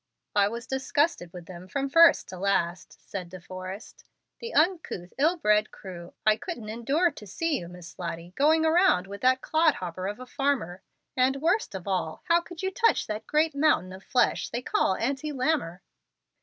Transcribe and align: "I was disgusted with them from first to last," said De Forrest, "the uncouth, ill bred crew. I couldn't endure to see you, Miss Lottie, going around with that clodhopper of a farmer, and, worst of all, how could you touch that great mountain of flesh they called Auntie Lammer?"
"I 0.33 0.47
was 0.47 0.65
disgusted 0.65 1.31
with 1.31 1.45
them 1.45 1.67
from 1.67 1.87
first 1.87 2.27
to 2.29 2.39
last," 2.39 3.07
said 3.07 3.29
De 3.29 3.39
Forrest, 3.39 4.03
"the 4.39 4.51
uncouth, 4.51 5.13
ill 5.19 5.37
bred 5.37 5.69
crew. 5.69 6.15
I 6.25 6.37
couldn't 6.37 6.69
endure 6.69 7.11
to 7.11 7.27
see 7.27 7.59
you, 7.59 7.67
Miss 7.67 7.99
Lottie, 7.99 8.33
going 8.35 8.65
around 8.65 9.05
with 9.05 9.21
that 9.21 9.41
clodhopper 9.41 10.07
of 10.07 10.19
a 10.19 10.25
farmer, 10.25 10.81
and, 11.15 11.35
worst 11.35 11.75
of 11.75 11.87
all, 11.87 12.23
how 12.29 12.41
could 12.41 12.63
you 12.63 12.71
touch 12.71 13.05
that 13.05 13.27
great 13.27 13.53
mountain 13.53 13.93
of 13.93 14.03
flesh 14.03 14.49
they 14.49 14.63
called 14.63 14.99
Auntie 14.99 15.31
Lammer?" 15.31 15.83